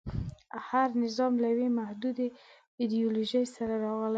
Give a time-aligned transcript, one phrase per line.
[0.67, 2.27] هر نظام له یوې محدودې
[2.81, 4.09] ایډیالوژۍ سره راغلی.